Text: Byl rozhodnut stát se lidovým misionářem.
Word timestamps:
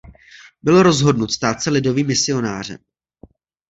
Byl 0.63 0.83
rozhodnut 0.83 1.31
stát 1.31 1.61
se 1.61 1.69
lidovým 1.69 2.07
misionářem. 2.07 2.77